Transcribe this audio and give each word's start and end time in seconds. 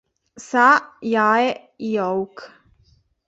Sa 0.49 0.67
Jae-hyouk 1.13 2.35